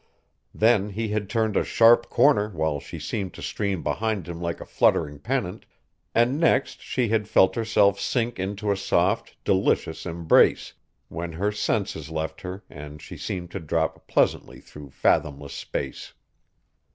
[0.55, 4.59] Then he had turned a sharp corner while she seemed to stream behind him like
[4.59, 5.67] a fluttering pennant,
[6.15, 10.73] and next she had felt herself sink into a soft, delicious embrace,
[11.07, 16.13] when her senses left her and she seemed to drop pleasantly through fathomless space.